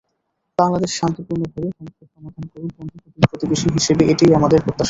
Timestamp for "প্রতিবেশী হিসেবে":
3.31-4.03